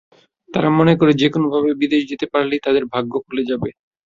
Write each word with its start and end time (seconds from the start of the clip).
তারা 0.49 0.69
মনে 0.77 0.93
করে, 0.99 1.11
যেকোনোভাবেই 1.21 1.79
বিদেশ 1.81 2.01
যেতে 2.11 2.25
পারলেই 2.33 2.63
তাদের 2.65 2.83
ভাগ্য 2.93 3.13
খুলে 3.25 3.43
যাবে। 3.49 3.69